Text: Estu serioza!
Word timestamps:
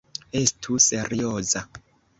Estu 0.39 0.79
serioza! 0.87 1.67